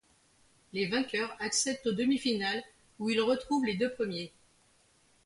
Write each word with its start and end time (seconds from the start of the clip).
Les 0.73 0.87
vainqueurs 0.87 1.37
accèdent 1.39 1.83
aux 1.85 1.91
demi-finales 1.91 2.63
où 2.97 3.11
ils 3.11 3.21
retrouvent 3.21 3.65
les 3.65 3.77
deux 3.77 3.93
premiers. 3.93 4.31